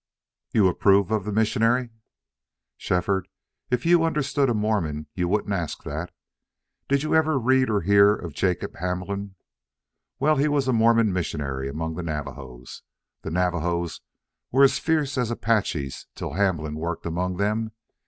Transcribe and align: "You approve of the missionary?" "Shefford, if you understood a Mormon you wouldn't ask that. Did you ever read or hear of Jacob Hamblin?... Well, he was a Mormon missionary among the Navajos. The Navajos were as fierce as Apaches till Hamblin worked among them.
"You 0.51 0.67
approve 0.67 1.11
of 1.11 1.25
the 1.25 1.31
missionary?" 1.31 1.91
"Shefford, 2.75 3.27
if 3.69 3.85
you 3.85 4.03
understood 4.03 4.49
a 4.49 4.55
Mormon 4.55 5.05
you 5.13 5.27
wouldn't 5.27 5.53
ask 5.53 5.83
that. 5.83 6.11
Did 6.89 7.03
you 7.03 7.13
ever 7.13 7.37
read 7.37 7.69
or 7.69 7.81
hear 7.81 8.15
of 8.15 8.33
Jacob 8.33 8.77
Hamblin?... 8.77 9.35
Well, 10.17 10.37
he 10.37 10.47
was 10.47 10.67
a 10.67 10.73
Mormon 10.73 11.13
missionary 11.13 11.69
among 11.69 11.93
the 11.93 12.01
Navajos. 12.01 12.81
The 13.21 13.29
Navajos 13.29 14.01
were 14.51 14.63
as 14.63 14.79
fierce 14.79 15.19
as 15.19 15.29
Apaches 15.29 16.07
till 16.15 16.33
Hamblin 16.33 16.77
worked 16.77 17.05
among 17.05 17.37
them. 17.37 17.69